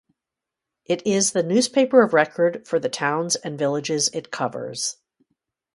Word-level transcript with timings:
It 0.85 1.05
is 1.05 1.31
the 1.33 1.43
newspaper 1.43 2.01
of 2.01 2.11
record 2.11 2.67
for 2.67 2.79
the 2.79 2.89
towns 2.89 3.35
and 3.35 3.55
villages 3.59 4.09
it 4.13 4.31
covers. 4.31 4.97